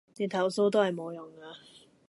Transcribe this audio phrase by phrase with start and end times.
[0.15, 1.29] 你投訴都係無用